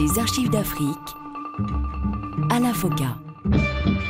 [0.00, 1.14] Les archives d'Afrique.
[2.50, 3.18] Alain Foka.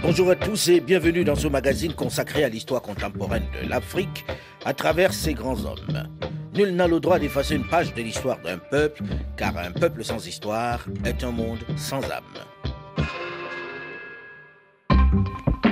[0.02, 4.24] Bonjour à tous et bienvenue dans ce magazine consacré à l'histoire contemporaine de l'Afrique
[4.64, 6.08] à travers ses grands hommes.
[6.54, 9.02] Nul n'a le droit d'effacer une page de l'histoire d'un peuple,
[9.36, 12.22] car un peuple sans histoire est un monde sans âme.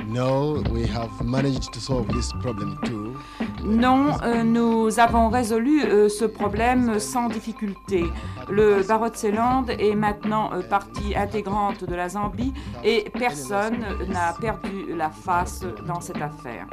[0.09, 3.17] No, we have managed to solve this problem too.
[3.65, 8.05] Non, euh, nous avons résolu euh, ce problème sans difficulté.
[8.49, 12.53] Le Barotseland est maintenant euh, partie intégrante de la Zambie
[12.85, 13.79] et personne
[14.09, 16.67] n'a perdu la face dans cette affaire.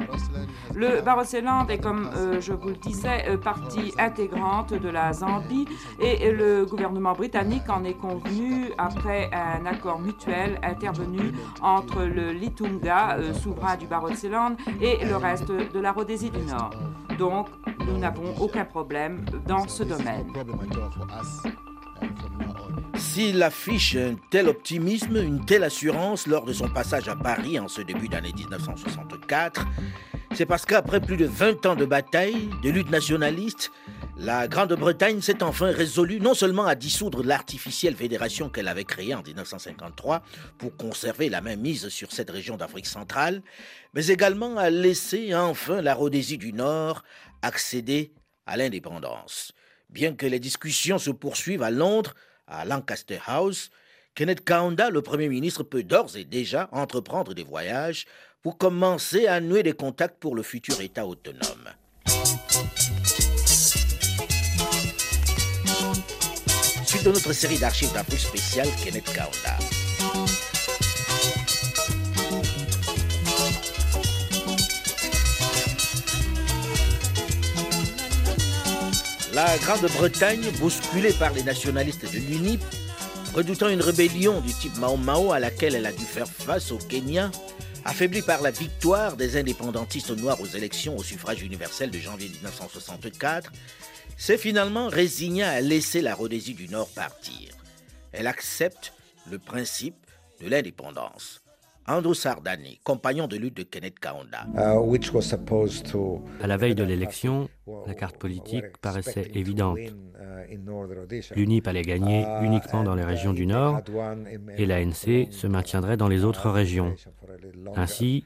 [0.74, 5.66] Le Barotseland est, comme je vous le disais, partie intégrante de la Zambie
[6.00, 13.18] et le gouvernement britannique en est convenu après un accord mutuel intervenu entre le Litunga,
[13.34, 16.75] souverain du Barotseland, et le reste de la Rhodésie du Nord.
[17.18, 17.48] Donc,
[17.86, 20.32] nous n'avons aucun problème dans ce domaine.
[22.94, 27.68] S'il affiche un tel optimisme, une telle assurance lors de son passage à Paris en
[27.68, 29.66] ce début d'année 1964,
[30.32, 33.70] c'est parce qu'après plus de 20 ans de bataille, de lutte nationaliste,
[34.18, 39.22] la Grande-Bretagne s'est enfin résolue non seulement à dissoudre l'artificielle fédération qu'elle avait créée en
[39.22, 40.22] 1953
[40.56, 43.42] pour conserver la main mise sur cette région d'Afrique centrale,
[43.92, 47.04] mais également à laisser enfin la Rhodésie du Nord
[47.42, 48.14] accéder
[48.46, 49.52] à l'indépendance.
[49.90, 52.14] Bien que les discussions se poursuivent à Londres,
[52.46, 53.70] à Lancaster House,
[54.14, 58.06] Kenneth Kaunda, le Premier ministre, peut d'ores et déjà entreprendre des voyages
[58.42, 61.68] pour commencer à nouer des contacts pour le futur État autonome.
[67.12, 69.58] Notre série d'archives d'Afrique spéciale Kenneth Kaunda.
[79.32, 82.62] La Grande-Bretagne, bousculée par les nationalistes de l'UNIP,
[83.34, 86.78] redoutant une rébellion du type Mao Mao à laquelle elle a dû faire face au
[86.78, 87.30] Kenya,
[87.84, 93.52] affaiblie par la victoire des indépendantistes noirs aux élections au suffrage universel de janvier 1964,
[94.16, 97.50] s'est finalement résignée à laisser la Rhodésie du Nord partir.
[98.12, 98.92] Elle accepte
[99.30, 99.96] le principe
[100.40, 101.42] de l'indépendance.
[101.88, 104.46] Andrew Sardani, compagnon de lutte de Kenneth Kaunda.
[104.54, 104.98] Uh,
[106.42, 107.48] à la veille de l'élection,
[107.86, 109.78] la carte politique paraissait évidente.
[111.36, 113.82] L'UNIP allait gagner uh, uniquement dans les régions du Nord
[114.56, 116.94] et l'ANC se maintiendrait dans les autres régions.
[117.76, 118.24] Ainsi,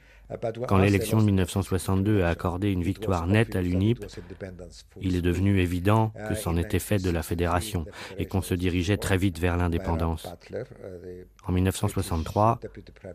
[0.69, 4.05] quand l'élection de 1962 a accordé une victoire nette à l'UNIP,
[5.01, 7.85] il est devenu évident que c'en était fait de la fédération
[8.19, 10.29] et qu'on se dirigeait très vite vers l'indépendance.
[11.47, 12.61] En 1963,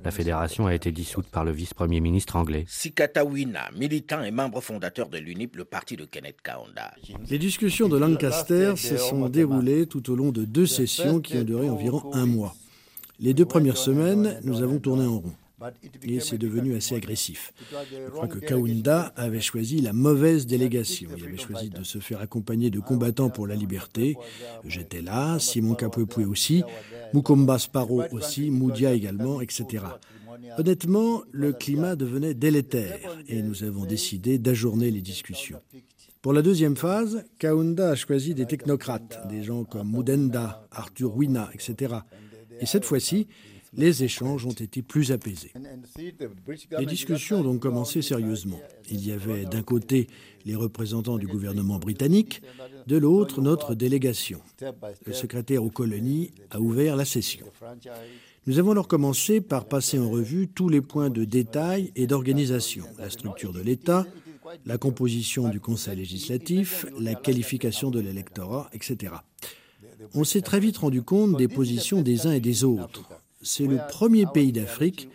[0.04, 2.66] la fédération a été dissoute par le vice-premier ministre anglais.
[2.68, 6.94] Sikatawina, militant et membre fondateur de l'UNIP, le parti de Kenneth Kaunda.
[7.30, 11.44] Les discussions de Lancaster se sont déroulées tout au long de deux sessions qui ont
[11.44, 12.56] duré environ un mois.
[13.20, 15.34] Les deux premières semaines, nous avons tourné en rond
[16.04, 17.54] et c'est devenu assez agressif.
[17.72, 21.10] Je crois que Kaunda avait choisi la mauvaise délégation.
[21.18, 24.18] Il avait choisi de se faire accompagner de combattants pour la liberté.
[24.66, 26.64] J'étais là, Simon Kapwepwe aussi,
[27.14, 29.84] Mukomba Sparrow aussi, Moudia également, etc.
[30.58, 35.62] Honnêtement, le climat devenait délétère et nous avons décidé d'ajourner les discussions.
[36.22, 41.50] Pour la deuxième phase, Kaunda a choisi des technocrates, des gens comme Mudenda, Arthur Wina,
[41.54, 41.96] etc.
[42.60, 43.28] Et cette fois-ci,
[43.78, 45.52] les échanges ont été plus apaisés.
[46.80, 48.59] Les discussions ont donc commencé sérieusement.
[48.90, 50.08] Il y avait d'un côté
[50.46, 52.41] les représentants du gouvernement britannique,
[52.88, 54.40] de l'autre notre délégation.
[55.06, 57.47] Le secrétaire aux colonies a ouvert la session.
[58.47, 62.86] Nous avons alors commencé par passer en revue tous les points de détail et d'organisation,
[63.00, 64.06] la structure de l'État,
[64.66, 69.13] la composition du Conseil législatif, la qualification de l'électorat, etc.
[70.13, 73.09] On s'est très vite rendu compte des positions des uns et des autres
[73.45, 75.07] c'est le premier pays d'Afrique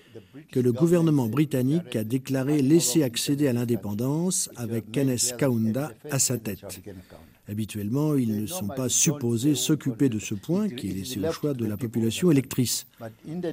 [0.53, 6.39] que le gouvernement britannique a déclaré laisser accéder à l'indépendance avec Kenneth Kaunda à sa
[6.39, 6.81] tête.
[7.49, 11.55] Habituellement, ils ne sont pas supposés s'occuper de ce point qui est laissé au choix
[11.55, 12.87] de la population électrice.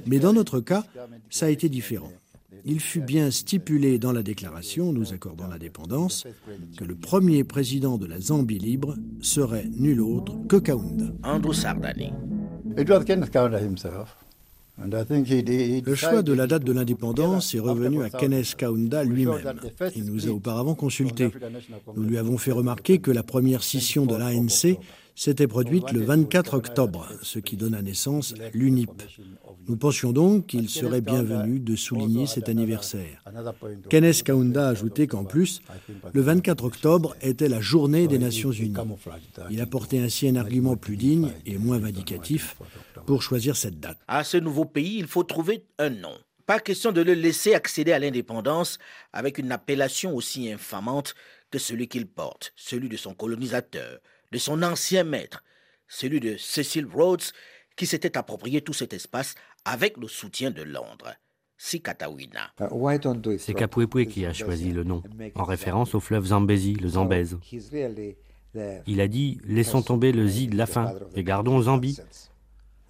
[0.06, 0.84] Mais dans notre cas,
[1.28, 2.12] ça a été différent.
[2.64, 6.26] Il fut bien stipulé dans la déclaration nous accordant l'indépendance
[6.76, 11.06] que le premier président de la Zambie libre serait nul autre que Kaunda.
[11.24, 12.12] Andrew Sardani.
[14.80, 19.58] Le choix de la date de l'indépendance est revenu à Kenneth Kaunda lui-même.
[19.96, 21.30] Il nous a auparavant consultés.
[21.96, 24.78] Nous lui avons fait remarquer que la première scission de l'ANC
[25.18, 29.02] s'était produite le 24 octobre, ce qui donna naissance à l'UNIP.
[29.66, 33.24] Nous pensions donc qu'il serait bienvenu de souligner cet anniversaire.
[33.90, 35.60] Kenneth Kaunda a ajouté qu'en plus,
[36.12, 38.76] le 24 octobre était la journée des Nations Unies.
[39.50, 42.56] Il apportait ainsi un argument plus digne et moins vindicatif
[43.04, 43.98] pour choisir cette date.
[44.06, 46.16] À ce nouveau pays, il faut trouver un nom.
[46.46, 48.78] Pas question de le laisser accéder à l'indépendance
[49.12, 51.16] avec une appellation aussi infamante
[51.50, 53.98] que celui qu'il porte, celui de son colonisateur,
[54.32, 55.42] de son ancien maître,
[55.86, 57.22] celui de Cecil Rhodes,
[57.76, 59.34] qui s'était approprié tout cet espace
[59.64, 61.14] avec le soutien de Londres.
[61.58, 62.52] Sikatawina.
[63.38, 65.02] C'est Kapwepwe qui a choisi le nom,
[65.34, 67.36] en référence au fleuve Zambezi, le Zambèze.
[68.86, 71.98] Il a dit Laissons tomber le zi de la faim et gardons Zambie.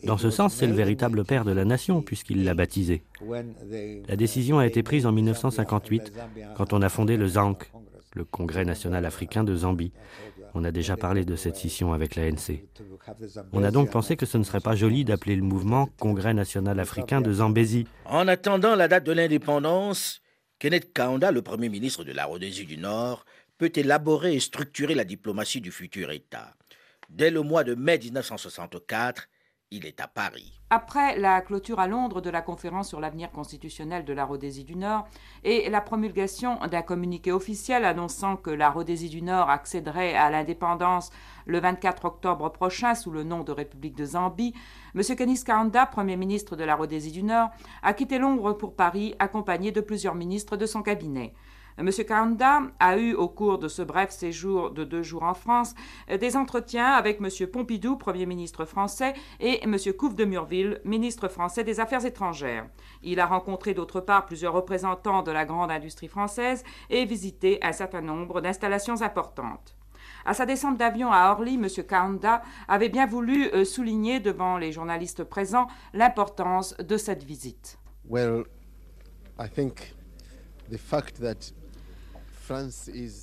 [0.05, 3.03] Dans ce sens, c'est le véritable père de la nation, puisqu'il l'a baptisé.
[4.07, 6.13] La décision a été prise en 1958,
[6.57, 7.71] quand on a fondé le ZANC,
[8.15, 9.93] le Congrès national africain de Zambie.
[10.55, 12.63] On a déjà parlé de cette scission avec l'ANC.
[13.53, 16.81] On a donc pensé que ce ne serait pas joli d'appeler le mouvement Congrès national
[16.81, 17.87] africain de Zambézie.
[18.05, 20.21] En attendant la date de l'indépendance,
[20.59, 23.25] Kenneth Kaunda, le Premier ministre de la Rhodésie du Nord,
[23.59, 26.55] peut élaborer et structurer la diplomatie du futur État.
[27.09, 29.29] Dès le mois de mai 1964,
[29.71, 30.55] il est à Paris.
[30.71, 34.77] Après la clôture à Londres de la conférence sur l'avenir constitutionnel de la Rhodésie du
[34.77, 35.07] Nord
[35.45, 41.11] et la promulgation d'un communiqué officiel annonçant que la Rhodésie du Nord accéderait à l'indépendance
[41.47, 44.55] le 24 octobre prochain sous le nom de République de Zambie,
[44.95, 45.03] M.
[45.17, 47.51] Kenis Kaunda, Premier ministre de la Rhodésie du Nord,
[47.83, 51.35] a quitté Londres pour Paris accompagné de plusieurs ministres de son cabinet.
[51.79, 51.91] M.
[52.07, 55.75] Kanda a eu au cours de ce bref séjour de deux jours en France
[56.09, 57.47] des entretiens avec M.
[57.47, 59.77] Pompidou, Premier ministre français, et M.
[59.97, 62.67] Couve de Murville, ministre français des Affaires étrangères.
[63.03, 67.73] Il a rencontré d'autre part plusieurs représentants de la grande industrie française et visité un
[67.73, 69.77] certain nombre d'installations importantes.
[70.25, 71.69] À sa descente d'avion à Orly, M.
[71.87, 77.79] Kanda avait bien voulu euh, souligner devant les journalistes présents l'importance de cette visite.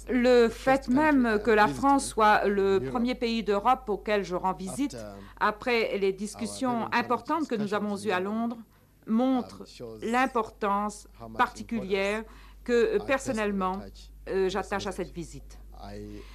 [0.10, 4.98] Le fait même que la France soit le premier pays d'Europe auquel je rends visite,
[5.40, 8.58] après les discussions importantes que nous avons eues à Londres,
[9.08, 9.64] montre
[10.02, 11.08] l'importance
[11.38, 12.24] particulière
[12.64, 13.80] que personnellement
[14.30, 15.60] euh, j'attache à cette visite.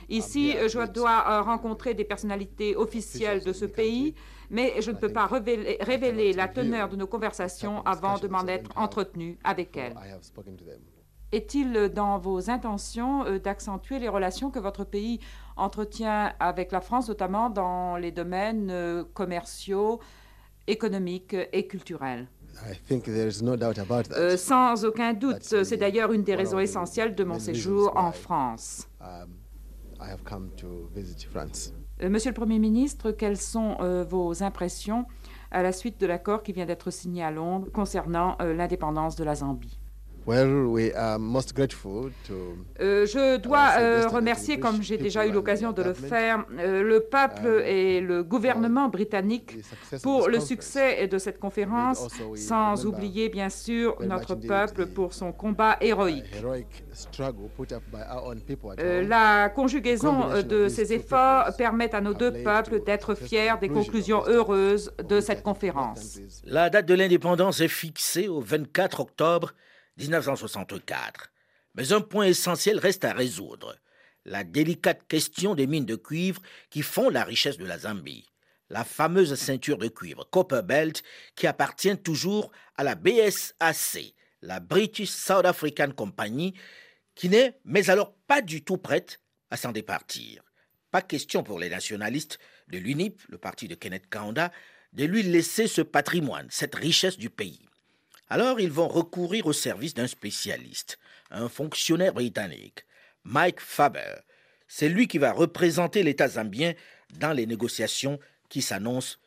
[0.08, 4.14] Ici, je dois euh, rencontrer des personnalités officielles de ce pays,
[4.48, 8.46] mais je ne peux pas révéler, révéler la teneur de nos conversations avant de m'en
[8.46, 9.94] être entretenu avec elles.
[11.32, 15.20] Est-il dans vos intentions euh, d'accentuer les relations que votre pays
[15.56, 20.00] entretient avec la France, notamment dans les domaines euh, commerciaux,
[20.66, 22.26] économiques et culturels?
[24.12, 25.42] Euh, sans aucun doute.
[25.42, 28.88] C'est d'ailleurs une des raisons essentielles de mon séjour en France.
[29.00, 29.28] Um,
[32.10, 33.76] Monsieur le Premier ministre, quelles sont
[34.08, 35.06] vos impressions
[35.50, 39.36] à la suite de l'accord qui vient d'être signé à Londres concernant l'indépendance de la
[39.36, 39.79] Zambie?
[42.80, 47.00] Euh, je dois euh, remercier, comme j'ai déjà eu l'occasion de le faire, euh, le
[47.00, 49.56] peuple et le gouvernement britannique
[50.02, 52.06] pour le succès de cette conférence,
[52.36, 56.24] sans oublier bien sûr notre peuple pour son combat héroïque.
[59.08, 64.92] la conjugaison de ces efforts permet à nos deux peuples d'être fiers des conclusions heureuses
[65.08, 66.18] de cette conférence.
[66.44, 69.54] La date de l'indépendance est fixée au 24 octobre
[70.00, 71.30] 1964.
[71.74, 73.76] Mais un point essentiel reste à résoudre
[74.24, 78.26] la délicate question des mines de cuivre qui font la richesse de la Zambie.
[78.68, 81.02] La fameuse ceinture de cuivre Copper Belt
[81.34, 86.54] qui appartient toujours à la BSAC, la British South African Company,
[87.14, 90.42] qui n'est mais alors pas du tout prête à s'en départir.
[90.90, 92.38] Pas question pour les nationalistes
[92.68, 94.52] de l'UNIP, le parti de Kenneth Kaunda,
[94.92, 97.69] de lui laisser ce patrimoine, cette richesse du pays.
[98.30, 100.98] Alors ils vont recourir au service d'un spécialiste,
[101.30, 102.86] un fonctionnaire britannique,
[103.24, 104.22] Mike Faber.
[104.68, 106.74] C'est lui qui va représenter l'État zambien
[107.18, 109.18] dans les négociations qui s'annoncent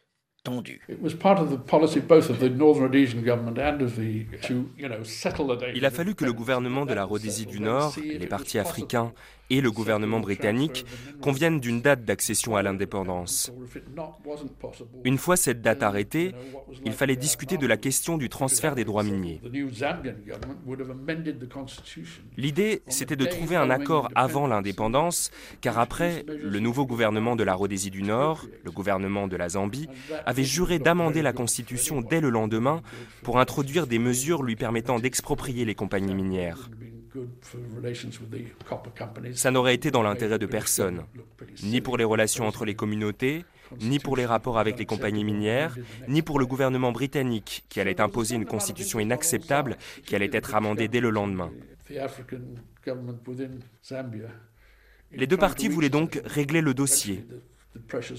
[5.75, 9.13] il a fallu que le gouvernement de la Rhodésie du Nord, les partis africains
[9.49, 10.85] et le gouvernement britannique
[11.21, 13.51] conviennent d'une date d'accession à l'indépendance.
[15.03, 16.33] Une fois cette date arrêtée,
[16.85, 19.41] il fallait discuter de la question du transfert des droits miniers.
[22.37, 25.31] L'idée, c'était de trouver un accord avant l'indépendance,
[25.61, 29.87] car après, le nouveau gouvernement de la Rhodésie du Nord, le gouvernement de la Zambie,
[30.25, 32.81] avait juré d'amender la Constitution dès le lendemain
[33.23, 36.69] pour introduire des mesures lui permettant d'exproprier les compagnies minières.
[39.33, 41.03] Ça n'aurait été dans l'intérêt de personne,
[41.63, 43.45] ni pour les relations entre les communautés,
[43.81, 45.77] ni pour les rapports avec les compagnies minières,
[46.07, 50.87] ni pour le gouvernement britannique, qui allait imposer une constitution inacceptable qui allait être amendée
[50.87, 51.51] dès le lendemain.
[55.11, 57.25] Les deux parties voulaient donc régler le dossier,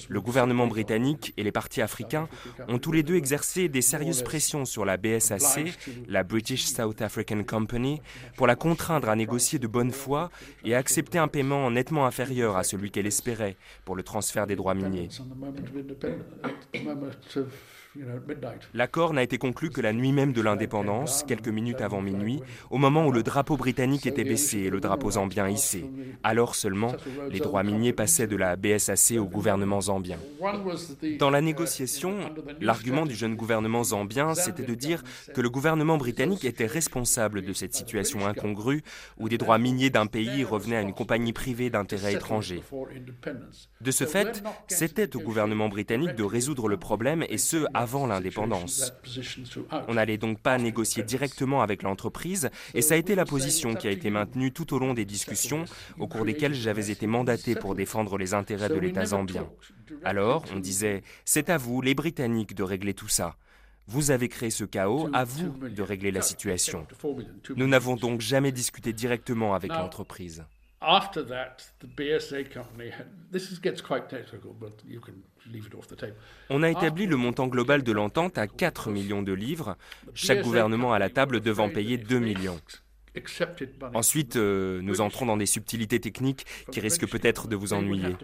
[0.09, 2.29] le gouvernement britannique et les partis africains
[2.69, 7.43] ont tous les deux exercé des sérieuses pressions sur la BSAC, la British South African
[7.45, 8.01] Company,
[8.37, 10.31] pour la contraindre à négocier de bonne foi
[10.65, 14.75] et accepter un paiement nettement inférieur à celui qu'elle espérait pour le transfert des droits
[14.75, 15.09] miniers.
[18.73, 22.79] L'accord n'a été conclu que la nuit même de l'indépendance, quelques minutes avant minuit, au
[22.79, 25.85] moment où le drapeau britannique était baissé et le drapeau zambien hissé.
[26.23, 26.93] Alors seulement,
[27.31, 30.19] les droits miniers passaient de la BSAC au gouvernement zambien.
[31.19, 32.17] Dans la négociation,
[32.61, 37.53] l'argument du jeune gouvernement zambien, c'était de dire que le gouvernement britannique était responsable de
[37.53, 38.83] cette situation incongrue
[39.19, 42.63] où des droits miniers d'un pays revenaient à une compagnie privée d'intérêt étranger.
[43.81, 48.07] De ce fait, c'était au gouvernement britannique de résoudre le problème et ce, à avant
[48.07, 48.95] l'indépendance.
[49.89, 53.87] On n'allait donc pas négocier directement avec l'entreprise et ça a été la position qui
[53.87, 55.67] a été maintenue tout au long des discussions
[55.99, 59.47] au cours desquelles j'avais été mandaté pour défendre les intérêts de l'État zambien.
[60.03, 63.37] Alors, on disait, c'est à vous, les Britanniques, de régler tout ça.
[63.87, 66.87] Vous avez créé ce chaos, à vous de régler la situation.
[67.55, 70.45] Nous n'avons donc jamais discuté directement avec l'entreprise.
[76.51, 79.77] On a établi le montant global de l'entente à 4 millions de livres,
[80.15, 82.61] chaque gouvernement à la table devant payer 2 millions.
[83.95, 88.17] Ensuite, euh, nous entrons dans des subtilités techniques qui risquent peut-être de vous ennuyer.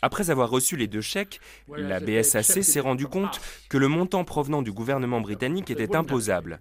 [0.00, 4.62] Après avoir reçu les deux chèques, la BSAC s'est rendu compte que le montant provenant
[4.62, 6.60] du gouvernement britannique était imposable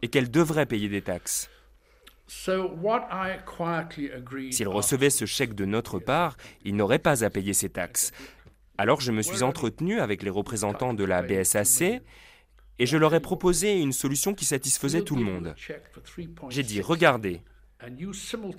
[0.00, 1.50] et qu'elle devrait payer des taxes.
[4.50, 8.12] S'il recevait ce chèque de notre part, il n'aurait pas à payer ses taxes.
[8.78, 12.02] Alors je me suis entretenu avec les représentants de la BSAC
[12.78, 15.54] et je leur ai proposé une solution qui satisfaisait tout le monde.
[16.48, 17.42] J'ai dit, regardez,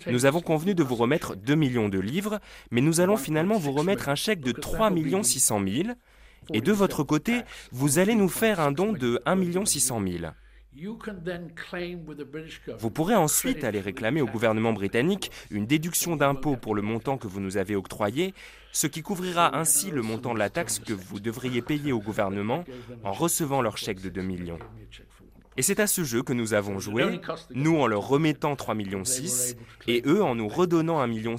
[0.08, 2.40] nous avons convenu de vous remettre 2 millions de livres,
[2.72, 4.92] mais nous allons finalement vous remettre un chèque de 3
[5.24, 5.90] 600 000,
[6.54, 10.34] et de votre côté, vous allez nous faire un don de 1 600 000.
[12.80, 17.28] Vous pourrez ensuite aller réclamer au gouvernement britannique une déduction d'impôt pour le montant que
[17.28, 18.34] vous nous avez octroyé,
[18.72, 22.64] ce qui couvrira ainsi le montant de la taxe que vous devriez payer au gouvernement
[23.04, 24.60] en recevant leur chèque de 2 millions.
[25.56, 27.20] Et c'est à ce jeu que nous avons joué,
[27.54, 29.04] nous en leur remettant 3,6 millions
[29.88, 31.36] et eux en nous redonnant 1,6 million,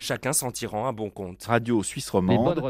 [0.00, 1.44] chacun s'en tirant un bon compte.
[1.44, 2.60] Radio Suisse romande,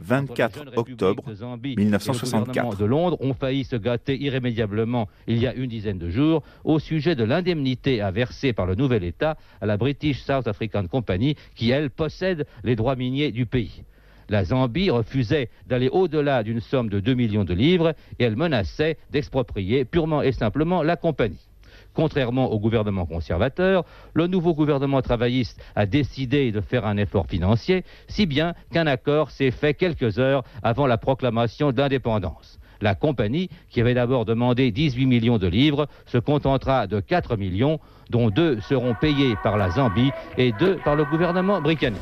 [0.00, 1.24] 24 octobre
[1.62, 2.76] 1964.
[2.76, 6.78] de Londres ont failli se gâter irrémédiablement il y a une dizaine de jours au
[6.78, 11.36] sujet de l'indemnité à verser par le nouvel État à la British South African Company
[11.54, 13.84] qui, elle, possède les droits miniers du pays.
[14.28, 18.96] La Zambie refusait d'aller au-delà d'une somme de 2 millions de livres et elle menaçait
[19.10, 21.48] d'exproprier purement et simplement la compagnie.
[21.94, 27.84] Contrairement au gouvernement conservateur, le nouveau gouvernement travailliste a décidé de faire un effort financier,
[28.08, 32.58] si bien qu'un accord s'est fait quelques heures avant la proclamation d'indépendance.
[32.80, 37.78] La compagnie, qui avait d'abord demandé 18 millions de livres, se contentera de 4 millions,
[38.10, 42.00] dont 2 seront payés par la Zambie et 2 par le gouvernement britannique.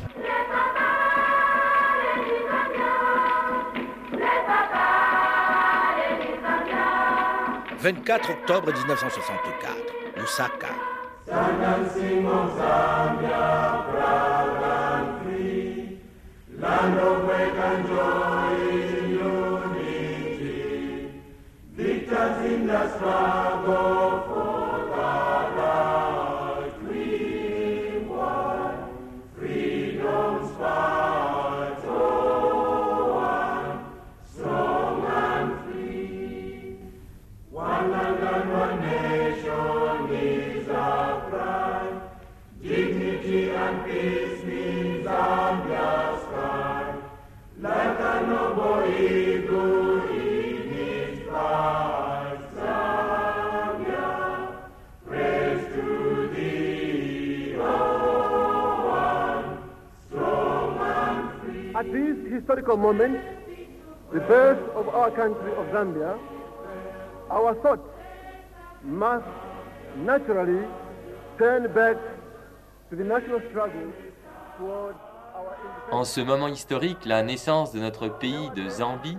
[7.83, 10.69] 24 octobre 1964, Lusaka.
[11.25, 11.33] The
[62.77, 63.17] moment,
[64.11, 66.17] the birth of our country of Zambia,
[67.29, 67.87] our thoughts
[68.83, 69.25] must
[69.97, 70.65] naturally
[71.37, 71.97] turn back
[72.89, 73.91] to the national struggle
[75.91, 79.17] En ce moment historique, la naissance de notre pays de Zambie,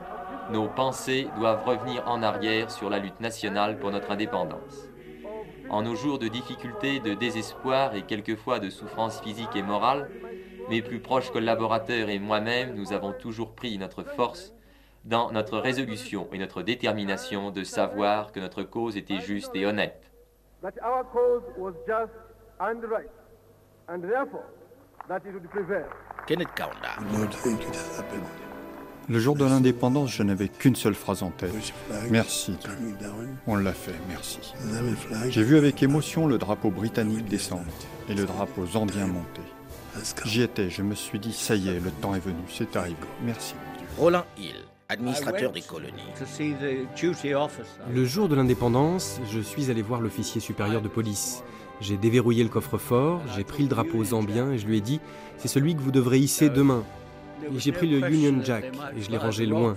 [0.51, 4.89] nos pensées doivent revenir en arrière sur la lutte nationale pour notre indépendance.
[5.71, 10.09] En nos jours de difficultés, de désespoir et quelquefois de souffrance physique et morale,
[10.69, 14.55] mes plus proches collaborateurs et moi-même, nous avons toujours pris notre force
[15.05, 20.11] dans notre résolution et notre détermination de savoir que notre cause était juste et honnête.
[26.27, 26.97] Kenneth Kaunda.
[29.07, 31.75] Le jour de l'indépendance, je n'avais qu'une seule phrase en tête.
[32.11, 32.57] Merci.
[33.47, 34.55] On l'a fait, merci.
[35.29, 37.65] J'ai vu avec émotion le drapeau britannique descendre
[38.09, 39.43] et le drapeau zambien monter.
[40.25, 42.97] J'y étais, je me suis dit, ça y est, le temps est venu, c'est arrivé.
[43.23, 43.55] Merci.
[43.99, 44.57] Roland Hill,
[44.89, 45.93] administrateur des colonies.
[47.93, 51.43] Le jour de l'indépendance, je suis allé voir l'officier supérieur de police.
[51.81, 55.01] J'ai déverrouillé le coffre-fort, j'ai pris le drapeau zambien et je lui ai dit
[55.39, 56.85] C'est celui que vous devrez hisser demain.
[57.43, 59.77] Et j'ai pris le Union Jack et je l'ai rangé loin.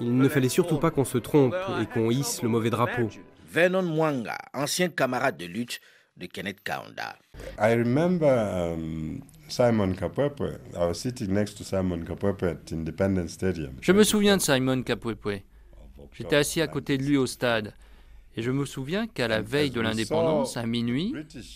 [0.00, 3.08] Il ne fallait surtout pas qu'on se trompe et qu'on hisse le mauvais drapeau.
[3.50, 5.80] Vernon Mwanga, ancien camarade de lutte
[6.18, 7.16] de Kenneth Kaunda.
[7.58, 10.58] I remember um, Simon Kapwepwe.
[10.76, 13.76] I was sitting next to Simon Kapwepwe at Independence Stadium.
[13.80, 15.42] Je me souviens de Simon Kapwepwe.
[16.12, 17.74] J'étais assis à côté de lui au stade.
[18.36, 21.12] Et je me souviens qu'à la veille de l'indépendance, à minuit,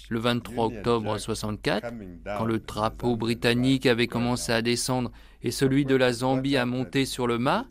[0.09, 1.93] le 23 octobre 64,
[2.25, 7.05] quand le drapeau britannique avait commencé à descendre et celui de la Zambie à monter
[7.05, 7.67] sur le mât,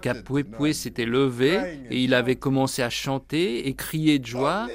[0.00, 1.58] Kapwepwe s'était levé
[1.90, 4.68] et il avait commencé à chanter et crier de joie,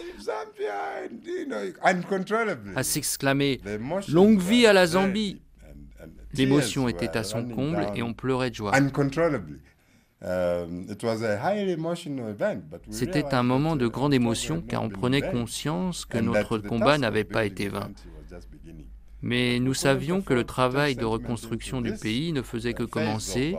[2.75, 3.61] à s'exclamer.
[4.09, 5.41] Longue vie à la Zambie.
[6.33, 8.71] L'émotion était à son comble et on pleurait de joie.
[12.89, 17.45] C'était un moment de grande émotion car on prenait conscience que notre combat n'avait pas
[17.45, 17.89] été vain.
[19.23, 23.55] Mais nous savions que le travail de reconstruction du pays ne faisait que commencer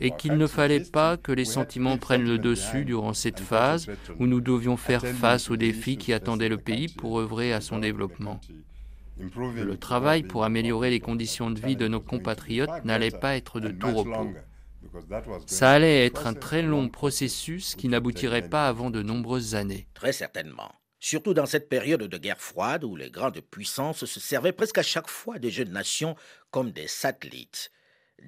[0.00, 3.86] et qu'il ne fallait pas que les sentiments prennent le dessus durant cette phase
[4.18, 7.78] où nous devions faire face aux défis qui attendaient le pays pour œuvrer à son
[7.78, 8.40] développement.
[9.18, 13.68] Le travail pour améliorer les conditions de vie de nos compatriotes n'allait pas être de
[13.68, 14.32] tout repos.
[15.46, 19.86] Ça allait être un très long processus qui n'aboutirait pas avant de nombreuses années.
[19.94, 20.72] Très certainement.
[20.98, 24.82] Surtout dans cette période de guerre froide où les grandes puissances se servaient presque à
[24.82, 26.14] chaque fois des jeunes nations
[26.50, 27.70] comme des satellites.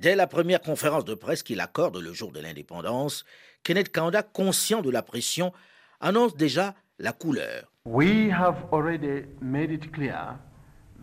[0.00, 3.24] Dès la première conférence de presse qu'il accorde le jour de l'indépendance,
[3.62, 5.52] Kenneth Kaunda, conscient de la pression,
[6.00, 7.72] annonce déjà la couleur.
[7.84, 10.38] We have already made it clear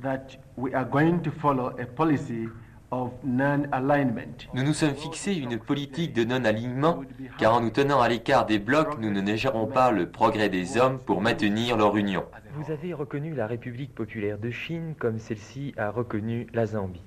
[0.01, 2.47] that we are going to follow a policy
[2.91, 7.01] nous nous sommes fixés une politique de non-alignement,
[7.37, 10.77] car en nous tenant à l'écart des blocs, nous ne négerons pas le progrès des
[10.77, 12.25] hommes pour maintenir leur union.
[12.55, 17.03] Vous avez reconnu la République populaire de Chine comme celle-ci a reconnu la Zambie.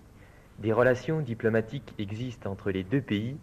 [0.62, 3.37] Des relations diplomatiques existent entre les deux pays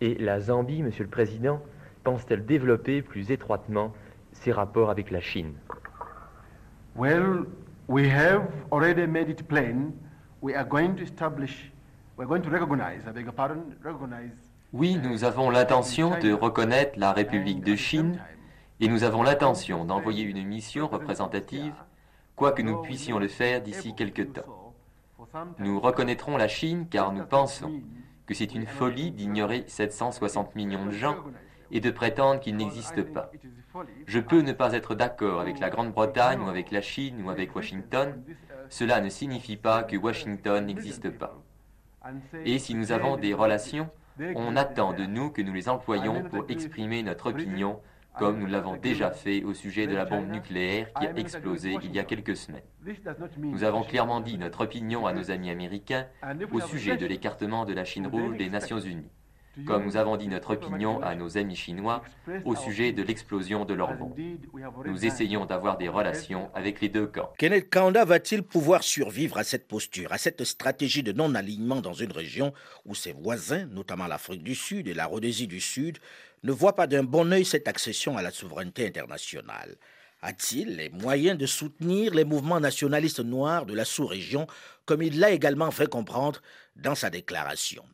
[0.00, 1.60] et la Zambie, Monsieur le Président,
[2.04, 3.92] pense-t-elle développer plus étroitement
[4.32, 5.52] ses rapports avec la Chine?
[6.96, 7.44] Well,
[7.86, 9.92] we have already made it plain.
[14.72, 18.18] Oui, nous avons l'intention de reconnaître la République de Chine
[18.80, 21.74] et nous avons l'intention d'envoyer une mission représentative,
[22.36, 24.61] quoi que nous puissions le faire d'ici quelque temps.
[25.58, 27.80] Nous reconnaîtrons la Chine car nous pensons
[28.26, 31.16] que c'est une folie d'ignorer 760 millions de gens
[31.70, 33.30] et de prétendre qu'il n'existe pas.
[34.06, 37.56] Je peux ne pas être d'accord avec la Grande-Bretagne ou avec la Chine ou avec
[37.56, 38.22] Washington,
[38.68, 41.42] cela ne signifie pas que Washington n'existe pas.
[42.44, 43.88] Et si nous avons des relations,
[44.34, 47.80] on attend de nous que nous les employions pour exprimer notre opinion,
[48.18, 51.92] comme nous l'avons déjà fait au sujet de la bombe nucléaire qui a explosé il
[51.92, 52.62] y a quelques semaines.
[53.38, 56.06] Nous avons clairement dit notre opinion à nos amis américains
[56.52, 59.10] au sujet de l'écartement de la Chine rouge des Nations Unies
[59.66, 62.02] comme nous avons dit notre opinion à nos amis chinois
[62.44, 64.18] au sujet de l'explosion de leur bombe.
[64.86, 67.32] Nous essayons d'avoir des relations avec les deux camps.
[67.38, 72.12] Kenneth Kaunda va-t-il pouvoir survivre à cette posture, à cette stratégie de non-alignement dans une
[72.12, 72.52] région
[72.86, 75.98] où ses voisins, notamment l'Afrique du Sud et la Rhodésie du Sud,
[76.42, 79.76] ne voient pas d'un bon œil cette accession à la souveraineté internationale?
[80.22, 84.46] A-t-il les moyens de soutenir les mouvements nationalistes noirs de la sous-région,
[84.86, 86.40] comme il l'a également fait comprendre
[86.76, 87.84] dans sa déclaration?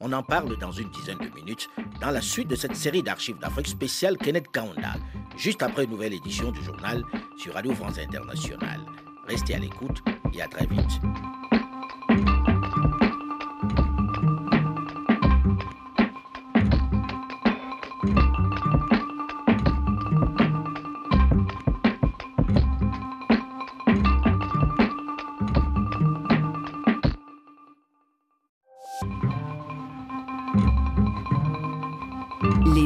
[0.00, 1.68] On en parle dans une dizaine de minutes
[2.00, 4.94] dans la suite de cette série d'archives d'Afrique spéciale Kenneth Kaunda,
[5.36, 7.02] juste après une nouvelle édition du journal
[7.36, 8.80] sur Radio France Internationale.
[9.26, 11.00] Restez à l'écoute et à très vite.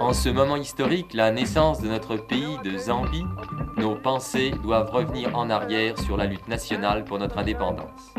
[0.00, 3.26] En ce moment historique, la naissance de notre pays de Zambie,
[3.76, 8.14] nos pensées doivent revenir en arrière sur la lutte nationale pour notre indépendance.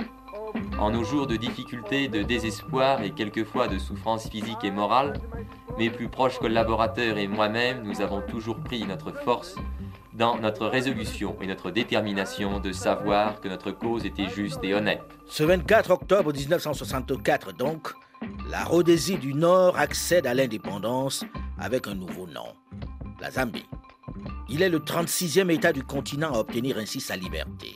[0.78, 5.14] En nos jours de difficultés, de désespoir et quelquefois de souffrance physique et morale,
[5.78, 9.56] mes plus proches collaborateurs et moi-même, nous avons toujours pris notre force
[10.14, 15.02] dans notre résolution et notre détermination de savoir que notre cause était juste et honnête.
[15.28, 17.94] Ce 24 octobre 1964, donc,
[18.50, 21.24] la Rhodésie du Nord accède à l'indépendance
[21.58, 22.56] avec un nouveau nom,
[23.22, 23.66] la Zambie.
[24.50, 27.76] Il est le 36e État du continent à obtenir ainsi sa liberté.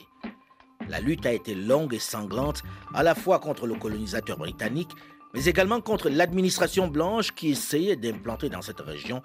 [0.89, 4.91] La lutte a été longue et sanglante, à la fois contre le colonisateur britannique,
[5.33, 9.21] mais également contre l'administration blanche qui essayait d'implanter dans cette région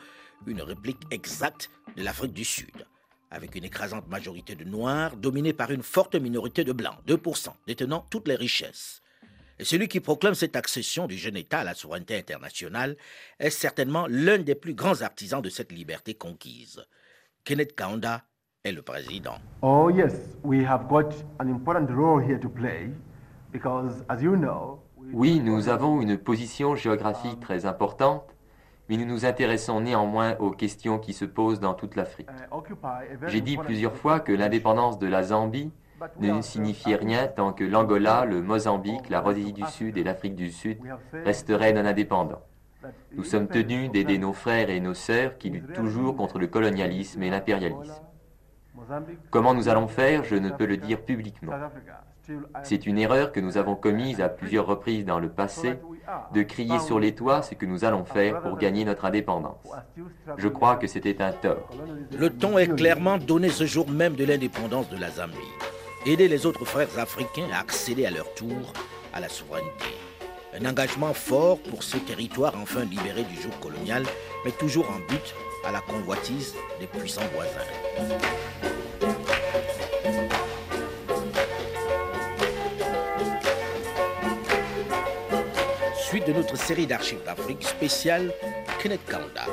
[0.47, 2.87] une réplique exacte de l'Afrique du Sud
[3.31, 8.07] avec une écrasante majorité de Noirs dominée par une forte minorité de Blancs, 2%, détenant
[8.11, 9.03] toutes les richesses.
[9.59, 12.97] Et celui qui proclame cette accession du jeune État à la souveraineté internationale
[13.39, 16.85] est certainement l'un des plus grands artisans de cette liberté conquise.
[17.45, 18.23] Kenneth Kaunda
[18.65, 19.39] est le président.
[19.63, 22.91] Oh yes, we have got an important role here to play
[23.53, 24.81] because as you know,
[25.13, 28.25] oui, nous avons une position géographique très importante
[28.89, 32.29] mais nous nous intéressons néanmoins aux questions qui se posent dans toute l'Afrique.
[33.27, 35.71] J'ai dit plusieurs fois que l'indépendance de la Zambie
[36.21, 40.51] ne signifiait rien tant que l'Angola, le Mozambique, la Rhodésie du Sud et l'Afrique du
[40.51, 40.79] Sud
[41.25, 42.43] resteraient non indépendants.
[43.13, 47.23] Nous sommes tenus d'aider nos frères et nos sœurs qui luttent toujours contre le colonialisme
[47.23, 47.95] et l'impérialisme.
[49.31, 51.53] Comment nous allons faire, je ne peux le dire publiquement.
[52.63, 55.79] C'est une erreur que nous avons commise à plusieurs reprises dans le passé,
[56.35, 59.67] de crier sur les toits ce que nous allons faire pour gagner notre indépendance.
[60.37, 61.71] Je crois que c'était un tort.
[62.17, 65.37] Le ton est clairement donné ce jour même de l'indépendance de la Zambie.
[66.09, 68.73] Aider les autres frères africains à accéder à leur tour
[69.13, 69.85] à la souveraineté.
[70.59, 74.07] Un engagement fort pour ces territoires enfin libérés du jour colonial,
[74.43, 75.35] mais toujours en but
[75.67, 77.61] à la convoitise des puissants voisins.
[85.95, 88.33] suite de notre série d'archives d'Afrique spéciale
[88.81, 89.45] Kenneth Kanda.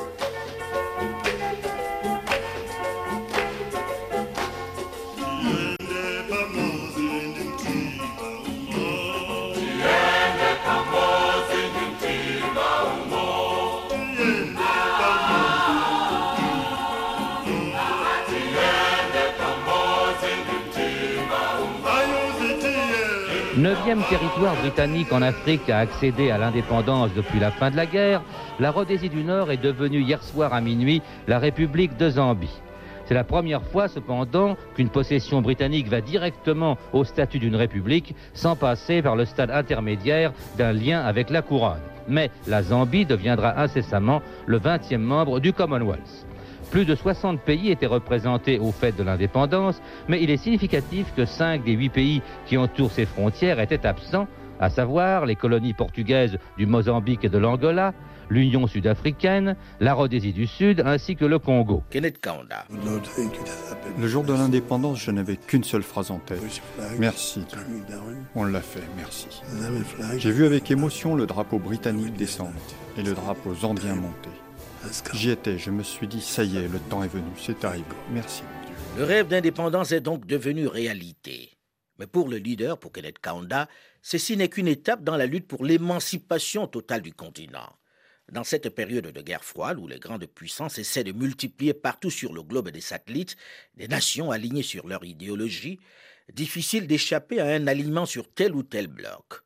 [23.65, 28.21] Neuvième territoire britannique en Afrique à accéder à l'indépendance depuis la fin de la guerre,
[28.59, 32.61] la Rhodésie du Nord est devenue hier soir à minuit la République de Zambie.
[33.05, 38.55] C'est la première fois cependant qu'une possession britannique va directement au statut d'une république sans
[38.55, 41.81] passer par le stade intermédiaire d'un lien avec la couronne.
[42.07, 46.24] Mais la Zambie deviendra incessamment le 20e membre du Commonwealth.
[46.71, 51.25] Plus de 60 pays étaient représentés au fait de l'indépendance, mais il est significatif que
[51.25, 54.27] 5 des 8 pays qui entourent ces frontières étaient absents,
[54.59, 57.93] à savoir les colonies portugaises du Mozambique et de l'Angola,
[58.29, 61.83] l'Union sud-africaine, la Rhodésie du Sud ainsi que le Congo.
[63.97, 66.39] Le jour de l'indépendance, je n'avais qu'une seule phrase en tête.
[66.97, 67.45] Merci.
[68.33, 69.27] On l'a fait, merci.
[70.17, 72.53] J'ai vu avec émotion le drapeau britannique descendre
[72.97, 74.29] et le drapeau zambien monter.
[75.13, 77.85] J'y étais, je me suis dit, ça y est, le temps est venu, c'est arrivé.
[78.11, 78.75] Merci, mon Dieu.
[78.97, 81.51] Le rêve d'indépendance est donc devenu réalité.
[81.97, 83.67] Mais pour le leader, pour Kenneth Kaunda,
[84.01, 87.71] ceci n'est qu'une étape dans la lutte pour l'émancipation totale du continent.
[88.31, 92.33] Dans cette période de guerre froide où les grandes puissances essaient de multiplier partout sur
[92.33, 93.37] le globe des satellites,
[93.75, 95.79] des nations alignées sur leur idéologie,
[96.33, 99.41] difficile d'échapper à un alignement sur tel ou tel bloc.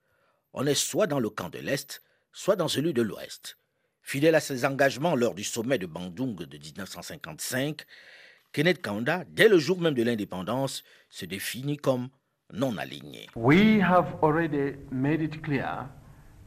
[0.53, 3.58] On est soit dans le camp de l'Est, soit dans celui de l'Ouest.
[4.09, 7.83] Fidèle à ses engagements lors du sommet de Bandung de 1955,
[8.51, 12.09] Kenneth Kaunda, dès le jour même de l'indépendance, se définit comme
[12.51, 13.27] non aligné.
[13.35, 15.85] We have already made it clear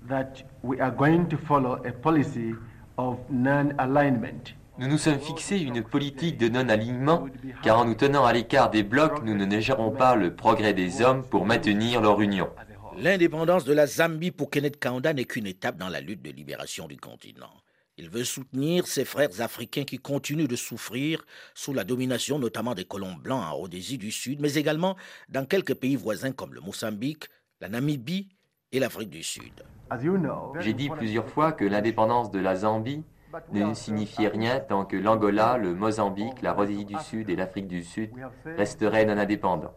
[0.09, 2.53] that we are going to follow a policy
[2.96, 4.55] of non-alignment.
[4.79, 7.29] Nous nous sommes fixés une politique de non-alignement,
[7.62, 11.01] car en nous tenant à l'écart des blocs, nous ne négerons pas le progrès des
[11.01, 12.48] hommes pour maintenir leur union.
[12.96, 16.87] L'indépendance de la Zambie pour Kenneth Kaunda n'est qu'une étape dans la lutte de libération
[16.87, 17.52] du continent.
[17.96, 21.24] Il veut soutenir ses frères africains qui continuent de souffrir
[21.55, 24.96] sous la domination notamment des colons blancs en Rhodésie du Sud, mais également
[25.28, 27.28] dans quelques pays voisins comme le Mozambique,
[27.61, 28.28] la Namibie
[28.72, 29.64] et l'Afrique du Sud.
[30.61, 33.05] J'ai dit plusieurs fois que l'indépendance de la Zambie
[33.52, 37.83] ne signifiait rien tant que l'Angola, le Mozambique, la Rhodésie du Sud et l'Afrique du
[37.83, 38.11] Sud
[38.44, 39.74] resteraient non indépendants.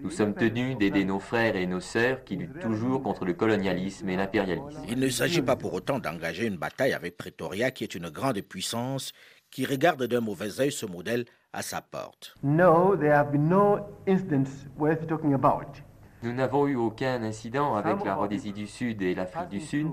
[0.00, 4.08] Nous sommes tenus d'aider nos frères et nos sœurs qui luttent toujours contre le colonialisme
[4.08, 4.82] et l'impérialisme.
[4.88, 8.40] Il ne s'agit pas pour autant d'engager une bataille avec Pretoria, qui est une grande
[8.42, 9.12] puissance,
[9.50, 12.34] qui regarde d'un mauvais œil ce modèle à sa porte.
[12.42, 15.82] No, there have been no incidents worth talking about.
[16.22, 19.86] Nous n'avons eu aucun incident avec la Rhodésie du Sud et l'Afrique du Sud.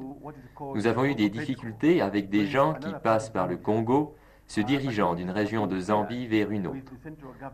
[0.74, 4.16] Nous avons eu des difficultés avec des gens qui passent par le Congo
[4.48, 6.92] se dirigeant d'une région de Zambie vers une autre.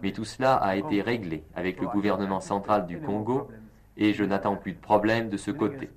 [0.01, 3.49] Mais tout cela a été réglé avec le gouvernement central du Congo
[3.97, 5.89] et je n'attends plus de problèmes de ce côté.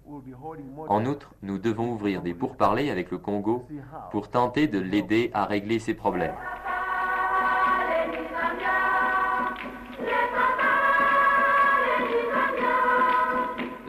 [0.88, 3.66] En outre, nous devons ouvrir des pourparlers avec le Congo
[4.10, 6.34] pour tenter de l'aider à régler ses problèmes.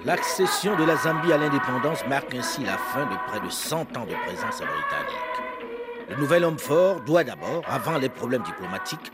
[0.05, 4.05] L'accession de la Zambie à l'indépendance marque ainsi la fin de près de 100 ans
[4.05, 5.32] de présence britannique.
[6.09, 9.11] Le nouvel homme fort doit d'abord, avant les problèmes diplomatiques,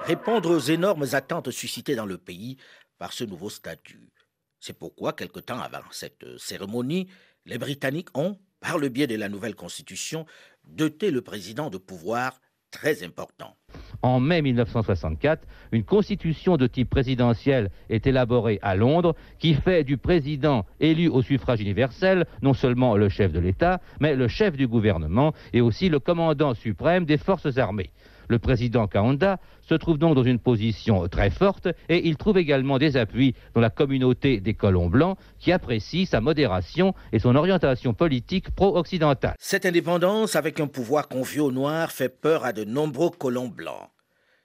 [0.00, 2.56] répondre aux énormes attentes suscitées dans le pays
[2.98, 4.10] par ce nouveau statut.
[4.58, 7.08] C'est pourquoi, quelque temps avant cette cérémonie,
[7.44, 10.26] les Britanniques ont, par le biais de la nouvelle constitution,
[10.64, 13.56] doté le président de pouvoirs très importants.
[14.02, 19.96] En mai 1964, une constitution de type présidentiel est élaborée à Londres qui fait du
[19.98, 24.66] président élu au suffrage universel non seulement le chef de l'État, mais le chef du
[24.66, 27.90] gouvernement et aussi le commandant suprême des forces armées.
[28.30, 32.78] Le président Kaunda se trouve donc dans une position très forte et il trouve également
[32.78, 37.92] des appuis dans la communauté des colons blancs qui apprécie sa modération et son orientation
[37.92, 39.34] politique pro-occidentale.
[39.40, 43.90] Cette indépendance avec un pouvoir confié aux Noirs fait peur à de nombreux colons blancs.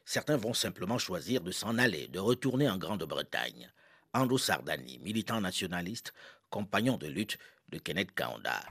[0.04, 3.70] Certains vont simplement choisir de s'en aller, de retourner en Grande-Bretagne.
[4.16, 6.12] Andrew Sardani, militant nationaliste,
[6.50, 7.38] compagnon de lutte
[7.72, 8.62] de Kenneth Kaunda.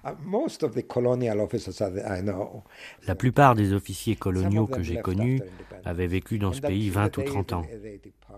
[3.07, 5.41] La plupart des officiers coloniaux que j'ai connus
[5.85, 7.67] avaient vécu dans ce pays 20 ou 30 ans.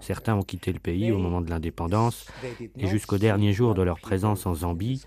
[0.01, 2.27] Certains ont quitté le pays au moment de l'indépendance
[2.77, 5.05] et jusqu'au dernier jour de leur présence en Zambie,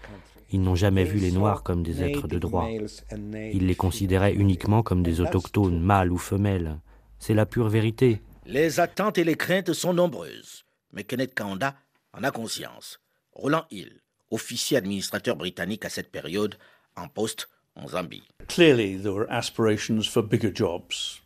[0.51, 2.67] ils n'ont jamais vu les Noirs comme des êtres de droit.
[2.69, 6.79] Ils les considéraient uniquement comme des autochtones, mâles ou femelles.
[7.19, 8.21] C'est la pure vérité.
[8.45, 11.75] Les attentes et les craintes sont nombreuses, mais Kenneth Kaunda
[12.13, 12.99] en a conscience.
[13.33, 16.55] Roland Hill, officier administrateur britannique à cette période,
[16.95, 18.23] en poste en Zambie.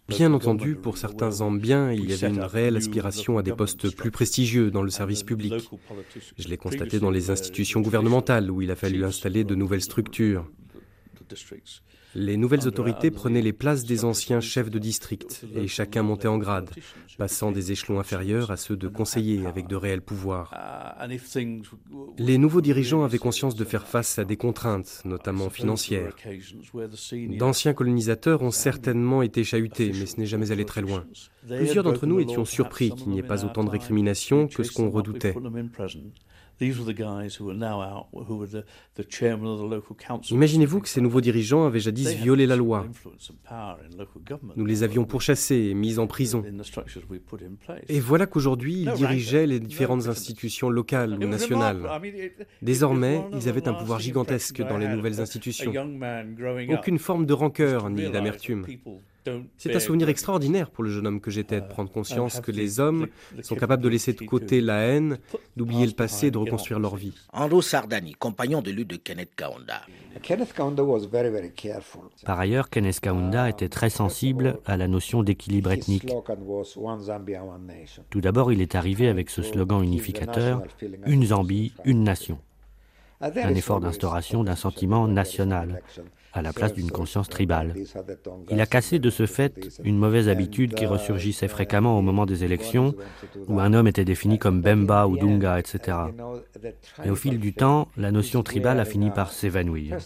[0.07, 4.11] Bien entendu, pour certains Zambiens, il y avait une réelle aspiration à des postes plus
[4.11, 5.53] prestigieux dans le service public.
[6.37, 10.49] Je l'ai constaté dans les institutions gouvernementales où il a fallu installer de nouvelles structures.
[12.15, 16.37] Les nouvelles autorités prenaient les places des anciens chefs de district et chacun montait en
[16.37, 16.69] grade,
[17.17, 20.53] passant des échelons inférieurs à ceux de conseillers avec de réels pouvoirs.
[22.17, 26.15] Les nouveaux dirigeants avaient conscience de faire face à des contraintes, notamment financières.
[27.29, 31.05] D'anciens colonisateurs ont certainement été chahutés, mais ce n'est jamais allé très loin.
[31.47, 34.89] Plusieurs d'entre nous étions surpris qu'il n'y ait pas autant de récriminations que ce qu'on
[34.89, 35.35] redoutait.
[40.29, 42.85] Imaginez-vous que ces nouveaux dirigeants avaient jadis violé la loi.
[44.55, 46.43] Nous les avions pourchassés et mis en prison.
[47.89, 51.81] Et voilà qu'aujourd'hui, ils dirigeaient les différentes institutions locales ou nationales.
[52.61, 55.73] Désormais, ils avaient un pouvoir gigantesque dans les nouvelles institutions.
[56.69, 58.65] Aucune forme de rancœur ni d'amertume.
[59.57, 62.79] C'est un souvenir extraordinaire pour le jeune homme que j'étais de prendre conscience que les
[62.79, 63.07] hommes
[63.41, 65.17] sont capables de laisser de côté la haine,
[65.55, 67.13] d'oublier le passé et de reconstruire leur vie.
[67.31, 69.81] Ando Sardani, compagnon de lutte de Kenneth Kaunda.
[72.25, 76.11] Par ailleurs, Kenneth Kaunda était très sensible à la notion d'équilibre ethnique.
[78.09, 80.63] Tout d'abord, il est arrivé avec ce slogan unificateur
[81.05, 82.39] Une Zambie, une nation.
[83.21, 85.81] Un effort d'instauration d'un sentiment national
[86.33, 87.75] à la place d'une conscience tribale.
[88.49, 92.43] Il a cassé de ce fait une mauvaise habitude qui ressurgissait fréquemment au moment des
[92.43, 92.95] élections,
[93.47, 95.97] où un homme était défini comme Bemba ou Dunga, etc.
[97.05, 99.97] Et au fil du temps, la notion tribale a fini par s'évanouir.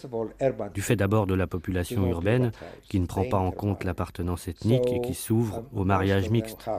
[0.73, 2.51] Du fait d'abord de la population urbaine,
[2.89, 6.69] qui ne prend pas en compte l'appartenance ethnique et qui s'ouvre au mariage mixte.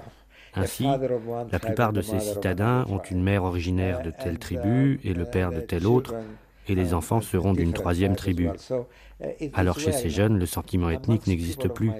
[0.54, 0.86] Ainsi,
[1.52, 5.52] la plupart de ces citadins ont une mère originaire de telle tribu et le père
[5.52, 6.14] de telle autre,
[6.68, 8.48] et les enfants seront d'une troisième tribu.
[9.54, 11.90] Alors chez ces jeunes, le sentiment ethnique n'existe plus.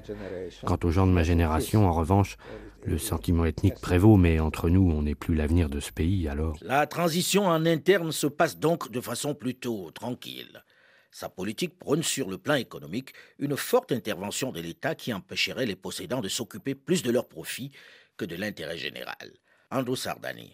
[0.65, 2.37] Quant aux gens de ma génération, en revanche,
[2.85, 6.57] le sentiment ethnique prévaut, mais entre nous, on n'est plus l'avenir de ce pays alors.
[6.63, 10.63] La transition en interne se passe donc de façon plutôt tranquille.
[11.11, 15.77] Sa politique prône sur le plan économique une forte intervention de l'État qui empêcherait les
[15.77, 17.73] possédants de s'occuper plus de leurs profits
[18.17, 19.33] que de l'intérêt général.
[19.71, 20.53] Andrew Sardani.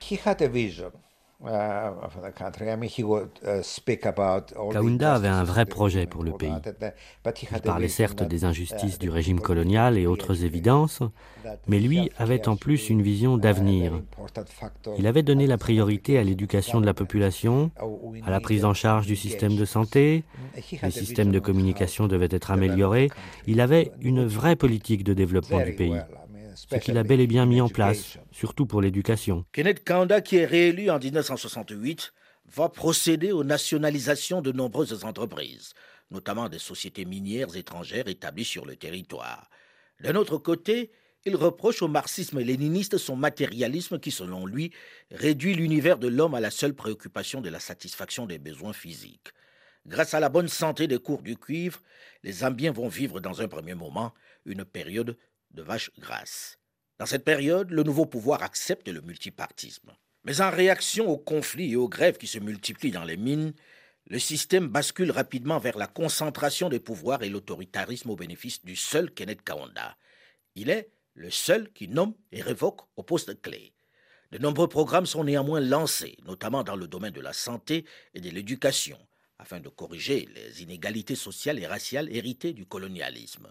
[4.72, 6.52] Kaunda avait un vrai projet pour le pays.
[7.52, 11.02] Il parlait certes des injustices du régime colonial et autres évidences,
[11.66, 13.92] mais lui avait en plus une vision d'avenir.
[14.98, 17.70] Il avait donné la priorité à l'éducation de la population,
[18.24, 20.24] à la prise en charge du système de santé,
[20.82, 23.10] les systèmes de communication devaient être améliorés.
[23.46, 26.00] Il avait une vraie politique de développement du pays
[26.70, 29.44] ce qu'il a bel et bien mis en place, surtout pour l'éducation.
[29.52, 32.12] Kenneth Kaunda, qui est réélu en 1968,
[32.46, 35.72] va procéder aux nationalisations de nombreuses entreprises,
[36.10, 39.48] notamment des sociétés minières étrangères établies sur le territoire.
[40.00, 40.90] D'un autre côté,
[41.26, 44.72] il reproche au marxisme-léniniste son matérialisme qui, selon lui,
[45.10, 49.28] réduit l'univers de l'homme à la seule préoccupation de la satisfaction des besoins physiques.
[49.86, 51.80] Grâce à la bonne santé des cours du cuivre,
[52.22, 54.12] les Zambiens vont vivre dans un premier moment
[54.44, 55.16] une période
[55.54, 56.58] de vache grasse.
[56.98, 59.92] Dans cette période, le nouveau pouvoir accepte le multipartisme.
[60.24, 63.52] Mais en réaction aux conflits et aux grèves qui se multiplient dans les mines,
[64.06, 69.10] le système bascule rapidement vers la concentration des pouvoirs et l'autoritarisme au bénéfice du seul
[69.10, 69.96] Kenneth Kaunda.
[70.54, 73.72] Il est le seul qui nomme et révoque au poste clé.
[74.30, 78.30] De nombreux programmes sont néanmoins lancés, notamment dans le domaine de la santé et de
[78.30, 78.98] l'éducation,
[79.38, 83.48] afin de corriger les inégalités sociales et raciales héritées du colonialisme.